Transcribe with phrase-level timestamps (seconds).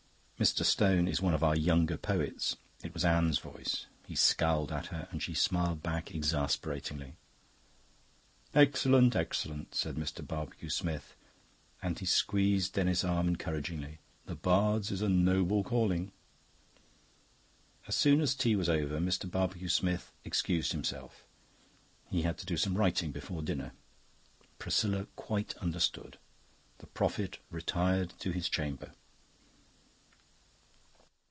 [0.41, 0.65] "Mr.
[0.65, 3.85] Stone is one of our younger poets." It was Anne's voice.
[4.07, 7.13] He scowled at her, and she smiled back exasperatingly.
[8.55, 10.25] "Excellent, excellent," said Mr.
[10.25, 11.15] Barbecue Smith,
[11.79, 13.99] and he squeezed Denis's arm encouragingly.
[14.25, 16.11] "The Bard's is a noble calling."
[17.87, 19.29] As soon as tea was over Mr.
[19.29, 21.23] Barbecue Smith excused himself;
[22.09, 23.73] he had to do some writing before dinner.
[24.57, 26.17] Priscilla quite understood.
[26.79, 28.93] The prophet retired to his chamber.